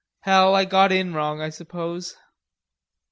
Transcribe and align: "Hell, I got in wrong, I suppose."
"Hell, 0.21 0.55
I 0.55 0.65
got 0.65 0.91
in 0.91 1.13
wrong, 1.13 1.41
I 1.41 1.49
suppose." 1.49 2.17